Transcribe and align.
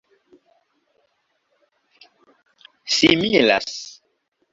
similas 2.95 3.71